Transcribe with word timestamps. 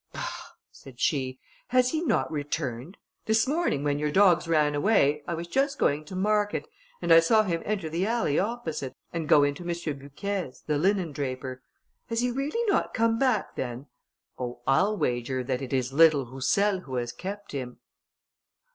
"Bah!" 0.13 0.25
said 0.71 0.99
she, 0.99 1.39
"has 1.67 1.89
he 1.91 2.01
not 2.01 2.31
returned? 2.31 2.97
This 3.27 3.47
morning, 3.47 3.83
when 3.83 3.99
your 3.99 4.09
dogs 4.09 4.47
ran 4.47 4.73
away, 4.73 5.21
I 5.27 5.35
was 5.35 5.45
just 5.47 5.77
going 5.77 6.05
to 6.05 6.15
market, 6.15 6.67
and 7.03 7.13
I 7.13 7.19
saw 7.19 7.43
him 7.43 7.61
enter 7.65 7.87
the 7.87 8.07
alley 8.07 8.39
opposite, 8.39 8.95
and 9.13 9.29
go 9.29 9.43
into 9.43 9.61
M. 9.61 9.75
Bucquet's, 9.99 10.61
the 10.65 10.79
linendraper. 10.79 11.61
Has 12.07 12.21
he 12.21 12.31
really 12.31 12.63
not 12.65 12.95
come 12.95 13.19
back, 13.19 13.55
then? 13.55 13.89
Oh, 14.39 14.61
I'll 14.65 14.97
wager 14.97 15.43
that 15.43 15.61
it 15.61 15.71
is 15.71 15.93
little 15.93 16.25
Roussel 16.25 16.79
who 16.79 16.95
has 16.95 17.11
kept 17.13 17.51
him." 17.51 17.77